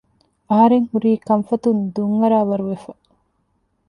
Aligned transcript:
އަހަރެންހުރީ 0.49 1.11
ކަންފަތުން 1.27 1.81
ދުން 1.95 2.15
އަރާވަރު 2.21 2.65
ވެފަ 2.71 2.91